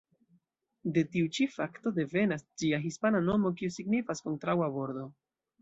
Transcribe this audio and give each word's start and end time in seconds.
De 0.95 1.03
tiu 1.15 1.27
ĉi 1.37 1.47
fakto 1.57 1.93
devenas 1.99 2.45
ĝia 2.63 2.81
hispana 2.89 3.23
nomo, 3.29 3.55
kiu 3.61 3.77
signifas 3.79 4.29
"kontraŭa 4.31 4.73
bordo". 4.81 5.09